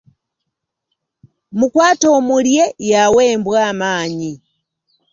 Mukwate 1.57 2.07
omulye, 2.17 2.63
y’awa 2.89 3.21
embwa 3.31 3.59
amaanyi. 3.71 4.33